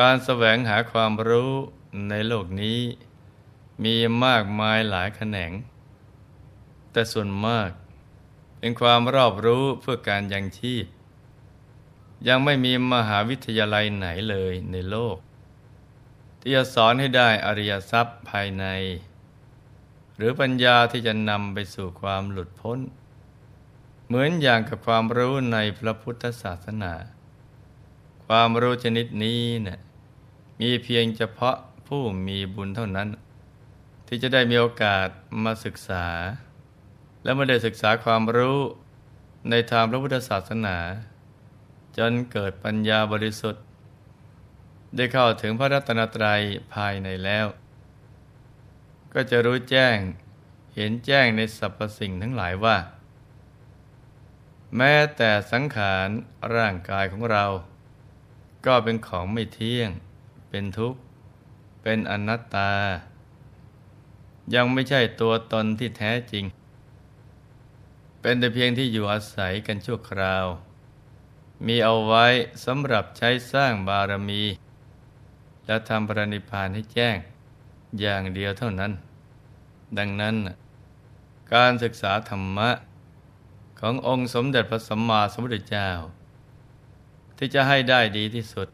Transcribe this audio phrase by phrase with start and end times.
[0.08, 1.52] ารแสวงหาความรู้
[2.08, 2.80] ในโลกนี้
[3.84, 5.52] มีมากมายหลายแขนง
[6.92, 7.70] แต่ส่วนมาก
[8.58, 10.86] เป็นความรอบรู้เพื่อการยังชีพ
[12.28, 15.16] ยังไม่มีมหาวิทยาลัยไหนเลยในโลก
[16.40, 18.64] ที่จะสอนให้ได้อริยทรัพย์ภายใน
[20.16, 22.78] หรือปัญญาที่จะนำไปสู่ความหลุดพ้น
[24.06, 26.94] เหมือนอย่างกับความรู้ในพระพุทธศาสนา
[28.26, 29.80] ความรู้ชนิดนี้เนะ่ย
[30.60, 33.08] มีเพียงเฉพาะผู้มีบุญเท่านั้น
[34.06, 35.08] ที่จะได้มีโอกาส
[35.44, 36.06] มาศึกษา
[37.22, 38.58] และมาได้ศึกษาความรู้
[39.50, 40.76] ในทางพระพุทธศาสนา
[41.98, 43.64] จนเกิดปัญญาบริสุทธิ์
[44.96, 46.40] ได้เข้าถึงพระรัตนตรัย
[46.74, 47.46] ภายในแล้ว
[49.12, 49.96] ก็จะรู้แจ้ง
[50.74, 52.76] เห็นแจ้งในสรรพสิ่งทั้งหลายว่า
[54.76, 56.08] แม้แต่สังขาร
[56.56, 57.44] ร่างกายของเรา
[58.66, 59.90] ก็เป็นของไม่เที่ยง
[60.56, 61.00] เป็นทุกข์
[61.82, 62.72] เป็นอนัตตา
[64.54, 66.44] ยังไม่ใช่ตัวตนที่แท้จริง
[68.20, 70.46] เป็นแต่เพียงที่อยู่อาศัยกันชั่วคราว
[71.66, 72.26] มีเอาไว้
[72.64, 74.42] สำหรับใช้สร้างบารมี
[75.66, 77.16] และทำปรินิพานให้แจ้ง
[78.00, 78.92] อย่างเดียวเท่านั้น
[79.98, 80.34] ดังนั้น
[81.54, 82.70] การศึกษาธรรมะ
[83.80, 85.88] ขององค์สมเด็จพระสัมมาสัมพุทธเจ้า
[87.36, 88.68] ที่จะให้ได้ดีที่สุด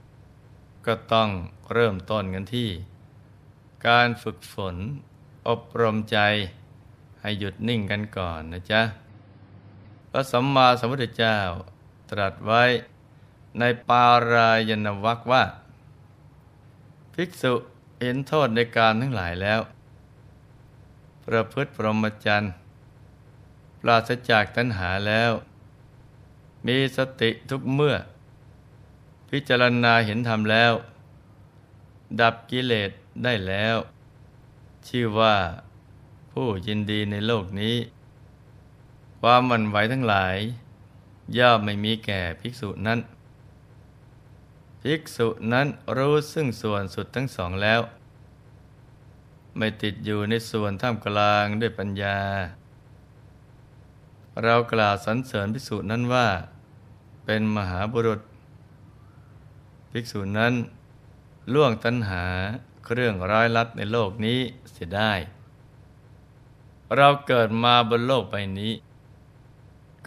[0.86, 1.28] ก็ต้อง
[1.72, 2.70] เริ่มต้นกันที่
[3.86, 4.76] การฝึกฝน
[5.48, 6.18] อบรมใจ
[7.20, 8.82] ให้หยุดนิ่งกันก่อนนะจ๊ะ
[10.10, 11.38] พระสัมมาสัมพุทธเจ้า
[12.10, 12.62] ตรัสไว้
[13.58, 15.44] ในปารายณวักว่า
[17.14, 17.54] ภิกษุ
[18.00, 19.60] เห็นโทษในการทั้งหลายแล้ว
[21.26, 22.52] ประพฤติพรหมจรรย์
[23.80, 25.32] ปราศจากตัณหาแล้ว
[26.66, 27.96] มีสติทุกเมื่อ
[29.30, 30.72] พิจารณาเห็นธรรมแล้ว
[32.20, 32.90] ดับกิเลส
[33.24, 33.76] ได้แล้ว
[34.88, 35.36] ชื่อว่า
[36.32, 37.76] ผู้ยินดีในโลกนี้
[39.20, 40.36] ความหมันไหวทั้งหลาย
[41.38, 43.00] ย่อมไม่มีแก่ภิกษุนั้น
[44.82, 45.66] ภิกษุนั้น
[45.96, 47.80] รู้ซึ่งส่วนสุดทั้งสองแล้ว
[49.56, 52.18] ไม่ติดอยู่ในส่วนท่ามกลางด้วยปัญญา
[54.42, 56.28] เรากล่าวสรรเสริญภิกษุนั้นว่า
[57.24, 58.20] เป็นมหาบุรุษ
[59.90, 60.54] ภิกษุนั้น
[61.54, 62.24] ล่วงตัณหา
[62.84, 64.40] เครื่องร้ายลัดในโลกนี้
[64.72, 65.12] เสียได้
[66.96, 68.72] เราเกิดมาบนโลกใบนี้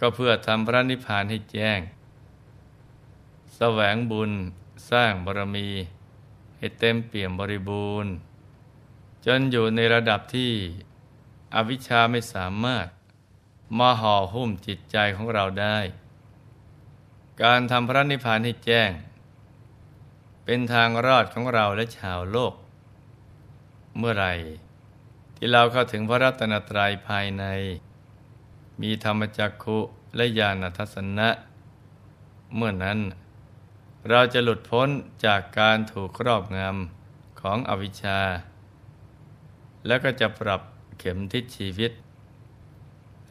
[0.04, 1.80] ็เพื่อทำพระนิพพานให้แจ้ง
[3.56, 4.32] แสวงบุญ
[4.90, 5.68] สร้างบารมี
[6.56, 8.12] ให้เต็มเปี่ยมบริบูรณ์
[9.26, 10.52] จนอยู่ในระดับที่
[11.54, 12.86] อวิชชาไม่สามารถ
[13.78, 15.78] มาห่อหุ้มจิตใจของเราได้
[17.42, 18.90] การทำพระนิพพานให้แจ้ง
[20.44, 22.54] เป็นทางรอดของเราและชาวโลก
[23.98, 24.26] เมื่อไร
[25.36, 27.44] ที่เราเข้าถึงพระรัตนตรัยภายใน
[28.82, 29.78] มีธรรมจักขุ
[30.16, 31.28] และญาณทัศนะ
[32.56, 32.98] เมื่อนั้น
[34.10, 34.88] เราจะหลุดพ้น
[35.24, 38.20] จากการถูกครอบงำของอวิชชา
[39.86, 40.60] แล้วก็จะปรับ
[40.98, 41.92] เข็มทิศชีวิต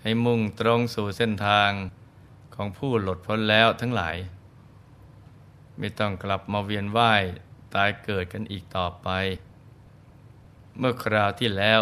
[0.02, 1.72] ให้มุ่งตรงสู่เส้นทาง
[2.56, 4.16] ของผู้หลุดพ้นแล้วทั้งหลาย
[5.78, 7.24] ไม่ต้องกลับมาเวียนว่าย
[7.74, 9.08] ตายเกิดกันอีกต่อไป
[10.78, 11.82] เมื่อคราวที่แล้ว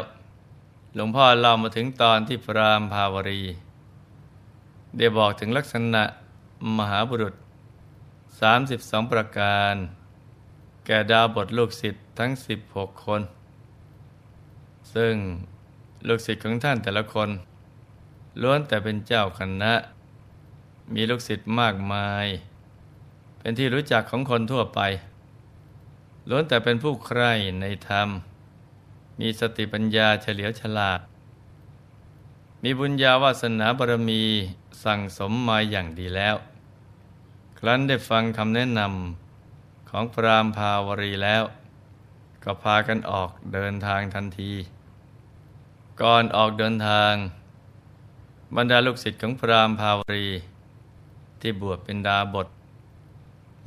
[0.95, 3.41] หลวงพ่อเรามาถึงตอนที่พรามภาวรี
[4.97, 6.03] ได้บอกถึงลักษณะ
[6.77, 7.35] มหาบุรุษ
[8.41, 9.75] 32 ประการ
[10.85, 12.31] แก่ดาวบทลูกศิษย์ทั้ง
[12.67, 13.21] 16 คน
[14.95, 15.15] ซึ่ง
[16.07, 17.29] ลูกศิษย์ของท่านแต่ละคน
[18.41, 19.73] ล้วนแต่เป็นเจ้าคณะ
[20.93, 22.27] มีลูกศิษย์มากมาย
[23.41, 24.79] เป็นที่รู้จักของคนทั่วไป
[26.29, 28.09] ล้วนแต่เป็นผู้ใคร่ในธรรม
[29.19, 30.99] มีสติปัญญาเฉลียวฉลาด
[32.63, 34.23] มีบุญญาวาสนาบารมี
[34.83, 36.35] สั่งสมมาอย่างดีแล้ว
[37.57, 41.43] ครั้นได้ฟังคำแนะนำของพรามภาวรีแล้ว
[42.43, 44.53] ก็พากันออกเดินทางทันที
[46.01, 47.13] ก่อนออกเดินทาง
[48.55, 50.27] บรรดาลูกศิษย์ของพรามภาวรี
[51.41, 52.47] ที่บวชเป็นดาบท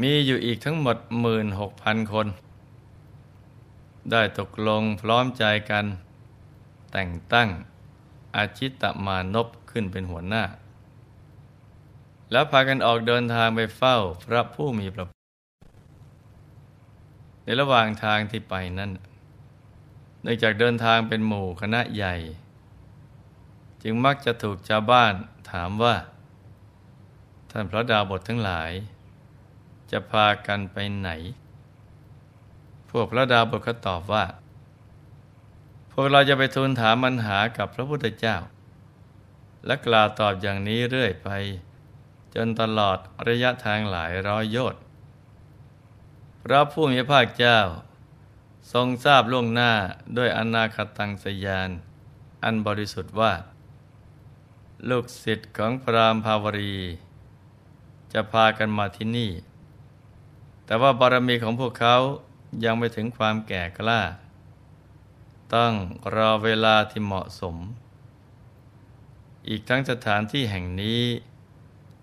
[0.02, 2.26] มีอยู่อีกทั้งหมดหมื่นหกพันคน
[4.10, 5.84] ได้ตกลงพร้อมใจกัน
[6.92, 7.48] แต่งตั้ง
[8.36, 10.44] อาชิตมานพขึ้นเป็นหัวหน้า
[12.30, 13.96] แล้วพากันออกเดินทางไปเฝ้า
[14.26, 15.20] พระผู้มีพระภาค
[17.42, 18.90] ในระหว่างทางที่ไปนั้น
[20.22, 22.14] เนื่องจากเดินทางเป็นหมู่คณะใหญ่
[23.82, 25.14] จึงมักจะถูกชาวบ้าน
[25.50, 25.94] ถามว่า
[27.50, 28.72] ท่านพระดาวบททั้งหลาย
[29.90, 31.10] จะพากันไปไหน
[32.90, 34.24] พวกพระดาบทก็ตอบว่า
[35.92, 38.36] พวกเราจะไปทูลถามปัญหากับพระพุทธเจ้า
[39.66, 41.28] และกล่าวตอบอย่างนี้เรื่อยไป
[42.34, 42.98] จนตลอด
[43.28, 44.82] ระยะทางหลายร้อยโยชน์
[46.42, 47.58] พระผู้มีพระภาคเจ้า
[48.72, 49.72] ทรงทราบล่วงหน้า
[50.16, 51.70] ด้วยอนาคตังสยาน
[52.44, 53.32] อันบริสุทธิ์ว่า
[54.90, 56.76] ลูกศิษย์ของพรามภาวรี
[58.12, 59.30] จะพากันมาที่นี่
[60.66, 61.96] แต่ว่าบารมีของพวกเขา
[62.64, 64.00] ยังไม่ถึงความแก่กล้า
[65.54, 65.72] ต้อง
[66.14, 67.56] รอเวลาที่เหมาะสม
[69.48, 71.02] อีกทั้งสถานที่แห่งนี้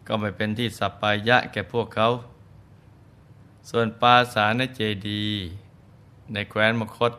[0.08, 2.10] ก็ไม่เป็นที่สัปปายะแก่พวกเขา
[3.70, 5.26] ส่วนปาสานเจดี
[6.34, 7.12] ในแคว้นมคต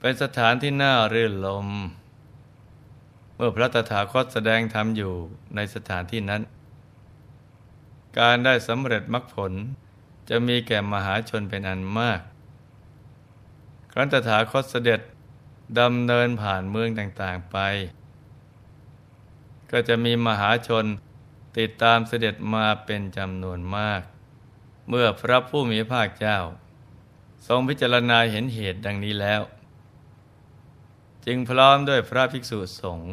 [0.00, 1.68] เป็นสถานที่น่ารื่นลม
[3.34, 5.12] เมื่อพระตถาคตแสดงธรรมอยู่
[5.54, 6.42] ในสถานที่นั้น
[8.18, 9.52] การได้สำเร็จมรรคผล
[10.28, 12.20] จะมีแก่มหาชนเป็นอันมาก
[13.92, 15.00] ครั้นตถาคตเสด็จ
[15.80, 17.58] ดำเนินผ่านเมืองต่างๆไป
[19.70, 20.84] ก็จะมีมหาชน
[21.58, 24.02] ติดตามเสด็จมาเป็นจำนวนมาก
[24.88, 26.38] เมื่อพระผู้มีภาคเจ้า
[27.46, 29.42] ทรงพิจารณาเห็นเหตุดังนี้แล้ว
[31.26, 33.12] จึงพร้อมด้วยพระภิกษุสงฆ์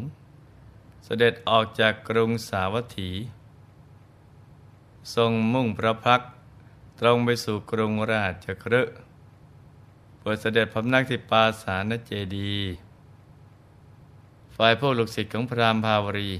[1.05, 3.11] เสด็จออกจากกรุงสาวัตถี
[5.15, 6.21] ทรงมุ่งพระพัก
[6.99, 8.95] ตรงไปสู่กรุงราชคฤห์
[10.19, 12.55] เปิดเสด็จพำนักที่ปาสานเจดี
[14.55, 16.31] ฝ่ายพวกลูกศิษย์ของพระรามภาวรี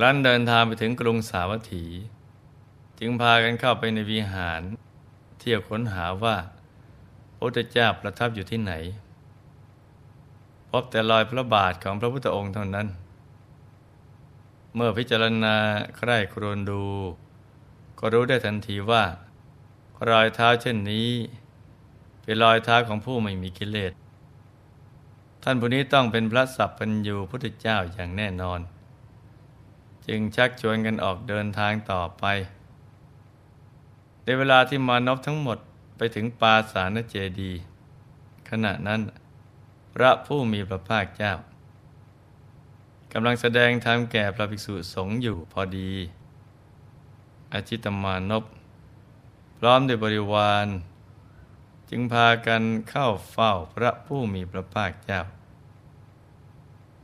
[0.00, 1.84] ลันเดินทางไปถึงกรุงสาวัตถี
[2.98, 4.62] จึงพากันเข้าไปในวิหาร
[5.38, 6.36] เที่ยวค้นหาว่า
[7.34, 8.72] พระพุทธเจ้าประทับอยู่ที่ไหน
[10.70, 12.88] พบแต่รอยพระบาทของพระพุทธองค์เท่านั้น
[14.74, 15.56] เมื่อพิจารณา
[15.96, 16.82] ใคร่ครวญดู
[17.98, 19.04] ก็รู้ได้ทันทีว่า
[20.10, 21.08] รอยเท้าเช่นนี้
[22.22, 23.92] เป็นรอยเท้าของผู้ไม่มีกิเลส
[25.42, 28.60] ท่านผู้นี้ต้องเป็นพระสัพพัญญูพุทธเจ้าอย่างแน่นอน
[30.06, 32.24] จึงชักชวนกันออกเดินทางต่อไป
[34.24, 35.58] ในเวลาที่มานพทั้งหมด
[35.96, 37.52] ไปถึงปาสานเจดี
[38.50, 39.00] ขณะนั้น
[39.94, 41.32] พระผู้มีพระภาคเจ้า
[43.12, 45.92] กำลังแสดงธรรมแก่พระภิกษุสงฆ์อยู่พอดี
[47.52, 48.44] อาชิตมานพ
[49.58, 50.66] พร้อมด้วยบริวาร
[51.90, 55.20] จึงพากันเข้าเฝ้าพระผู้มีพระภาคเจ้า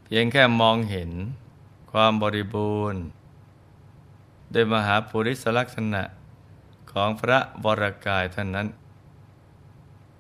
[0.05, 1.11] เพียงแค่มองเห็น
[1.93, 3.03] ความบริบูรณ์
[4.51, 6.03] โดยมหาปุริสลักษณะ
[6.93, 8.69] ของพระวรกายท่านนั้น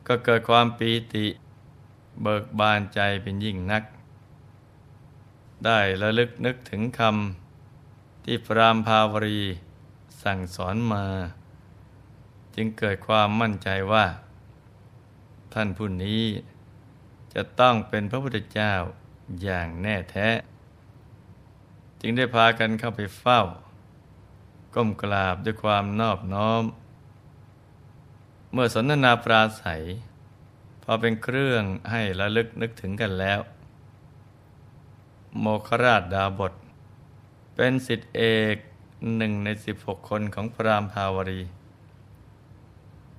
[0.06, 1.26] ก็เกิดความปีติ
[2.22, 3.82] เบิกบานใจเป็นยิ่งนัก
[5.65, 9.41] ได้ระลึกนึกถึงคำที่พรามภาวรี
[10.22, 11.06] สั่งสอนมา
[12.55, 14.06] จึงเกิดความมั่นใจว่า
[15.55, 16.22] ท่านผู้นี้
[17.34, 18.72] จะต้องเป็นพระพุทธเจ้า
[19.43, 20.29] อย่างแน่แท้
[22.00, 23.41] จึงได้พากันเข้าไปเฝ้า
[24.74, 26.65] ก้มกราบด้วยความนอบน้อม
[28.53, 29.82] เมื่อสนทนาปราศัย
[30.82, 33.41] พอเป็นเครื่องให้ระลึกนึกถึงกันแล้ว
[35.41, 36.53] โมคราชดาบท
[37.55, 38.23] เป็นสิทธิเอ
[38.55, 38.57] ก
[39.17, 41.41] หนึ่งในสิบหกคนของพรามภาวรี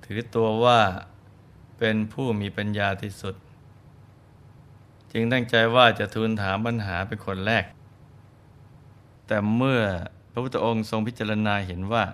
[0.04, 0.80] ถือตัวว่า
[1.78, 3.34] เป็นผู้มีปัญญาที่สุด
[5.12, 7.64] จึงตั้งใจว่าจะทูลถามปัญหาเป็นคนแรก
[9.26, 9.80] แต่เมื่อ
[10.30, 12.04] พระพุทธองค์ทรงพิจารณาเห็นว่า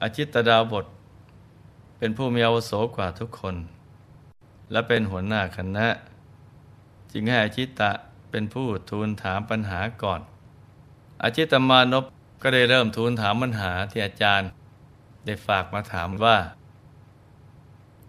[0.00, 0.86] อาชิตดาบท
[1.98, 3.56] เป็นผู้มีอาวุโสกว่าทุกคน
[4.70, 5.86] และเป็นหัวหน้าคณะ
[7.12, 7.90] จึงให้อาชิตะ
[8.30, 10.20] เป็นผู้ทูลถามปัญหาก่อน
[11.22, 12.04] อาชิตมานพ
[12.42, 14.50] ก็ได้เริ่มทูลถามปัญหาที่อาจารย์
[15.26, 16.38] ได้ฝากมาถามว่า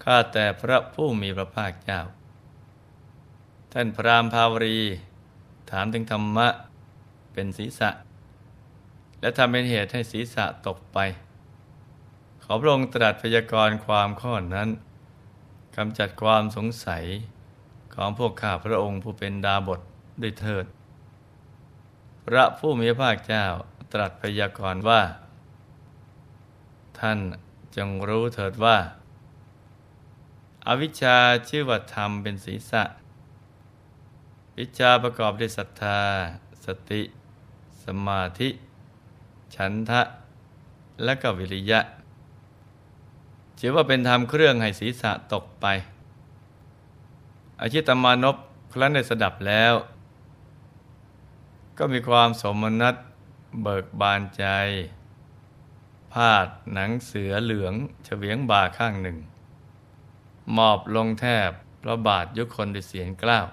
[0.03, 2.01] ข้าแต่พระผู้มีพระภาคเจ้า
[3.73, 4.77] ท่านพรามภาวรี
[5.71, 6.47] ถามถึงธรรมะ
[7.33, 7.89] เป็นศีรษะ
[9.19, 10.97] และทำเป็นเหตุให้ศีรษะตกไป
[12.43, 14.69] ขอพระองค์ตรัสพยากรณ์ความข้อนั้น
[15.75, 17.03] กำจัดความสงสัย
[17.95, 19.81] ของพวกข้าพระองค์ผู้เป็นดาบท
[20.21, 20.65] ด้วยเถิด
[22.25, 23.45] พระผู้มีพระภาคเจ้า
[23.93, 25.01] ตรัสพยากรณ์ว่า
[26.99, 27.19] ท่าน
[27.75, 28.77] จงรู้เถิดว่า
[30.67, 31.17] อาวิชชา
[31.49, 32.83] ชื่อว่าธรรมเป็นศีรษะ
[34.57, 35.99] วิชาประกอบด้วยศรัทธา
[36.65, 37.01] สติ
[37.83, 38.49] สมาธิ
[39.55, 40.01] ฉันทะ
[41.03, 41.79] และก็วิริยะ
[43.59, 45.65] ชื่อว่าเป็นธรรมเครื่องให้ศีรษะตกไป
[47.61, 48.37] อาชิตมานพ
[48.73, 49.73] ครั้นได้สดับแล้ว
[51.77, 52.95] ก็มีความสมนัต
[53.61, 54.45] เบิกบานใจ
[56.13, 57.73] พาดหนังเสือเหลือง
[58.05, 59.17] เฉวียงบ่าข้างหนึ่ง
[60.57, 61.49] มอบลงแทบ
[61.81, 63.47] พระบาทยุคนด้วยเสียงกล้าว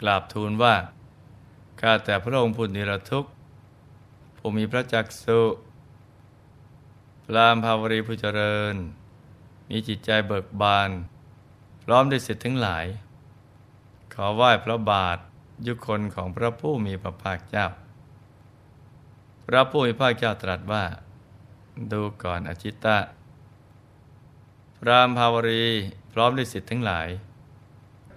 [0.00, 0.74] กราบทูลว่า
[1.80, 3.30] ข้าแต่พระองค์ผู้นิรทุกข์
[4.36, 5.40] ผู้มีพระจักสุ
[7.24, 8.74] พรามภาวรีผู้เจริญ
[9.68, 10.90] มีจิตใจเบิกบาน
[11.84, 12.86] พร้อมด้วยสิทธิ์ทั้งหลาย
[14.14, 15.18] ขอไหว้พระบาท
[15.66, 17.66] ยุคนของพระผู้มีพระภาคเจ้า
[19.46, 20.84] พระผู้มีพระภาคเจ้าตรัสว่า
[21.92, 22.98] ดูก่อนอจิตตะ
[24.78, 25.64] พรามภาวรี
[26.12, 27.08] พร้อมด้วยสิทธิ์ทั้งหลาย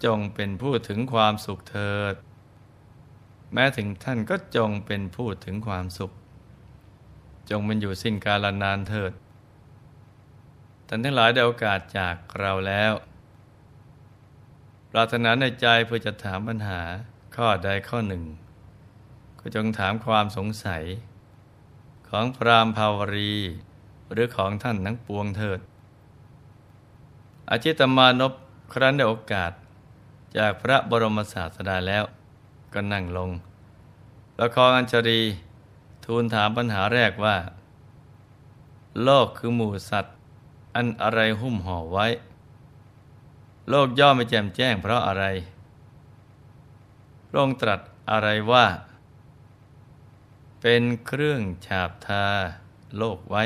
[0.05, 2.15] จงเป็นผู้ถึงความสุขเถิด
[3.53, 6.12] แม้ถึงท่านก็จงเป็นผู้ถึงความสุข
[7.50, 9.13] จงเป็นอยู่สิ้นกาลนานเถิด
[10.88, 12.93] ท่านทั้งหลายได้โอกาสจากเราแล้ว
[14.91, 16.81] ปรารถนาในใจเพื่อจะถามปัญหา
[17.43, 18.24] ข้อใดข้อหนึ่ง
[19.39, 20.84] ก็จงถามความสงสัย
[22.10, 23.34] ของพรามภาวรี
[24.12, 25.60] หรือของท่านทั้งปวงเถิด
[27.50, 28.34] อาจิตมานพ
[28.74, 29.51] ครั้นได้โอกาส
[30.38, 32.03] จากพระบรมศาสดาแล้ว
[32.74, 33.29] ก็นั่งลง
[34.38, 35.22] ล้วคองอัญชรี
[36.05, 37.38] ทูลถามปัญหาแรกว่า
[39.03, 40.15] โลกคือหมู่สัตว์
[40.75, 42.08] อันอะไรหุ้มห่อไว้
[43.69, 45.25] โลกย่อไม่แจ่มแจ้งเพราะอะไร
[47.29, 47.79] พระองค์ตรัส
[48.12, 48.65] อะไรว่า
[50.62, 52.25] เป็นเครื่องฉาบทา
[52.98, 53.43] โลกไว้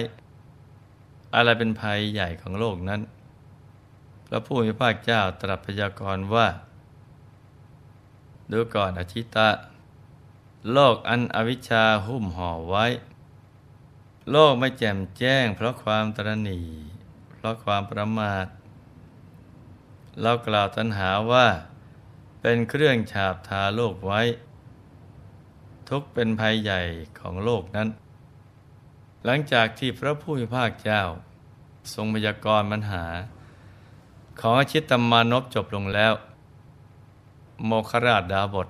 [1.36, 3.02] อะไรเป็นภัยใหญ่ของโลกนั้น
[4.28, 6.48] พระผู้มีพระเจ้าตรัสพยากรณ์ว่า
[8.52, 9.50] ดูก่อนอชิตะ
[10.72, 12.86] โลกอันอวิชชาหุ้มห่อไว้
[14.32, 16.62] โลกไม่แจ่มแจ้ง เพราะความตรณี
[17.32, 18.46] เพราะความประมาท
[20.22, 21.48] เรากล่าวตัณหาว่า
[22.46, 24.22] เป็นเครื่องฉาบทาโลกไว้
[25.90, 26.82] ทุกเป็นภัยใหญ่
[27.20, 27.90] ของโลกนั้น
[29.26, 31.02] หลังจากที่พระผู้มีภาคเจ้า
[31.94, 33.06] ทรงพยากรณ์ปัญหา
[34.40, 36.14] ของอชิตตมานพจบลงแล้ว
[37.66, 38.68] โมคราชดาบท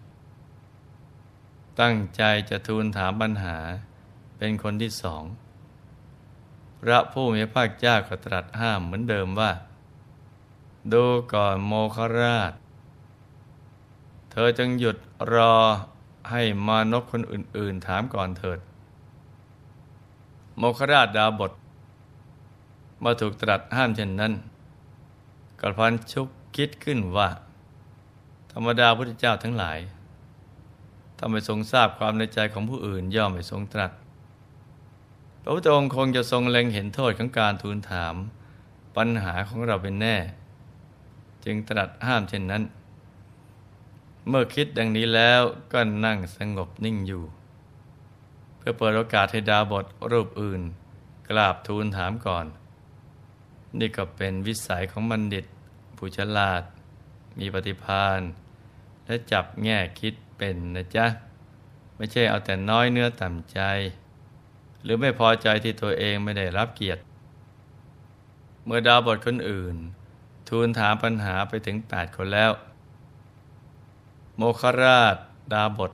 [1.81, 3.57] ตั้งใจจะทูลถามปัญหา
[4.37, 5.23] เป็นคนที่สอง
[6.81, 9.51] พระผู้มีภาคเจ้าก็ตรัสห้ามเหมือนเดิมว่า
[10.93, 11.03] ดู
[11.33, 12.53] ก่อนโมคราช
[14.35, 14.97] เธอจึงหยุด
[15.33, 15.53] รอ
[16.31, 18.59] ให้มานพคนอื่น ๆ ถามก่อนเถิด
[20.57, 21.51] โมคราชดาบท
[23.03, 24.33] มาถูกตรัสห้ามเช่นนั้น
[25.61, 27.29] กระพันชุกคิดขึ้นว่า
[28.51, 29.79] ธรรมดาพุทธเจ้าทั้งหลาย
[31.17, 33.91] ถ้าไม่ทรงทราบความในใจของผู้อื่นย่อมไม่ทรงตรัส
[35.41, 38.15] พระพุทธองค์คงจะทรงเล็งเห็นโทษของการทูลถาม
[38.97, 40.15] ปัญหาของเราเป็นแน่
[41.45, 42.63] จึงตรัสห้ามเช่นนั้น
[44.27, 45.41] เมื่อคิดดังนี้แล้ว
[45.73, 47.23] ก็นั่งสงบนิ่งอยู่
[48.57, 50.61] เพื่อเปิดโอกาสให้ดาบทรูปอื่น
[51.29, 52.45] กราบทูลถามก่อน
[53.79, 55.45] นี่ก็เป็นวิสัยของบัณฑิต
[55.97, 56.63] ผู้ฉลาด
[57.39, 58.19] มีปฏิภาณ
[59.05, 61.05] และจับแง่คิดเป็นนะจ๊ะ
[61.95, 63.59] ไม่ใช่เอาแต่น้อยเนื้อต่ำใจ
[64.83, 67.01] หรือไม่พอใจที่ตัวเองไม่ได้รับเกียรติ
[68.65, 69.75] เมื่อดาวบทคนอื่น
[70.49, 72.51] ทูลถามปัญหาไปถึงแปดคนแล้ว
[74.37, 75.15] โมคราช
[75.53, 75.91] ดาบท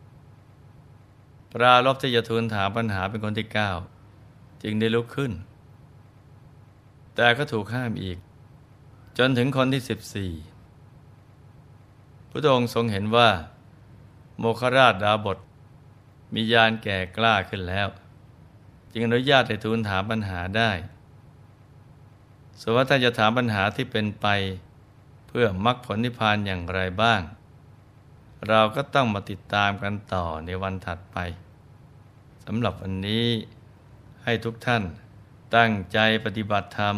[1.53, 3.72] ปราลบที่จะทูลถามปัญหาเป็นคนที่เก้า
[4.63, 5.31] จึงได้ลุกขึ้น
[7.15, 8.17] แต่ก็ถูกห้ามอีก
[9.17, 10.31] จนถึงคนที่สิบสี่
[12.29, 13.29] พระองค์ทรงเห็นว่า
[14.39, 15.38] โมคราชดาบท
[16.34, 17.88] มียานแก่กล้าขึ้นแล้ว
[18.91, 20.72] จึงอนุญาตให้ทูลถามปัญหาได้
[22.60, 24.27] ส่วนว่าท่านจะถามปัญหาที่เป็นไป
[25.27, 27.22] เพื่อมรรคผลนิพพานอย่างไรบ้าง
[28.48, 31.17] เราก็ต้องมาติดตามกันต่อในวันถัดไป
[32.46, 33.27] สำหรับวันนี้
[34.24, 34.84] ให้ทุกท่าน
[35.55, 36.96] ตั้งใจปฏิบัติธรรม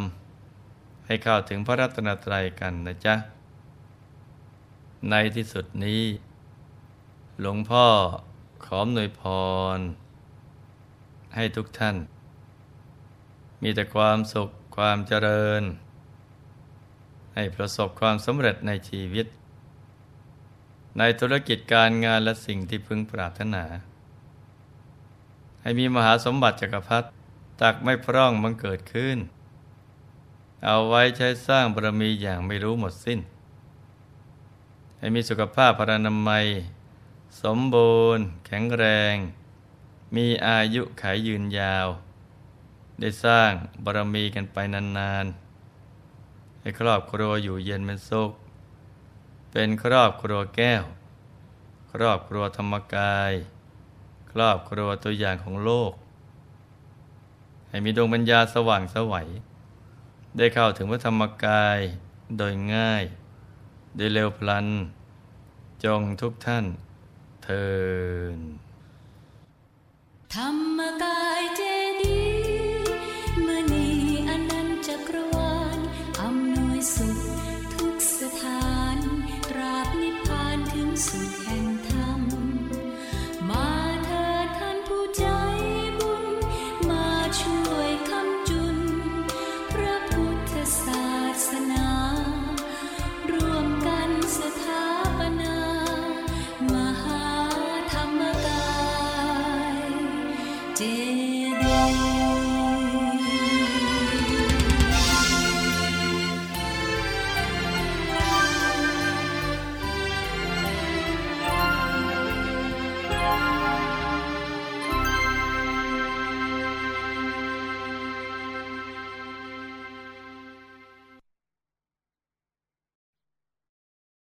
[1.05, 3.15] ให้เข้าถึงพระรัตนตรัยกันนะจ๊ะ
[5.09, 6.03] ในที่สุดนี้
[7.41, 7.85] หลวงพ่อ
[8.65, 9.21] ขอมหนวยพ
[9.77, 9.79] ร
[11.35, 11.97] ให้ทุกท่าน
[13.61, 15.63] มีแต่ความสุขความเจริญ
[17.35, 19.25] ให้ประสบความสำเร็จในชีวิต
[20.97, 23.63] ในธุรกิจการงานและสิ่งที่พึงปรารถนา
[25.61, 27.07] ให้มีมหาสมบัติจักรพรรดิ
[27.61, 29.17] ตักไม่พร่องมันเกิดขึ้น
[30.65, 33.19] เอาไว้ใช้สร้างบารมีอย่างไม่รู้หมดสิ้น
[34.97, 36.45] ให้มีสุขภาพพรานามัย
[37.41, 39.15] สมบูรณ์ แข็งแรง
[40.15, 41.87] มีอายุขายยืนยาว
[42.99, 43.51] ได้สร้าง
[43.83, 48.31] บารมีกันไปนานๆ ให้ครอบครัวอยู่เย็นเป็นสุข
[49.51, 50.83] เป็นครอบครัวแก้ว
[51.91, 53.31] ครอบครัวธรรมกาย
[54.31, 55.93] ครอบครัวตัวอย่างของโลก
[57.69, 59.27] ให้มีดวงปัญญาสว่างสวัย
[60.37, 61.79] ได้เข้าถึงพระธรรมกาย
[62.37, 63.03] โดยง่าย
[63.95, 64.67] โดยเร็วพลัน
[65.83, 66.65] จงทุกท่าน
[67.43, 67.67] เทิ
[68.35, 68.37] น
[70.35, 71.61] ธรรมกายเจ
[72.01, 72.30] ดี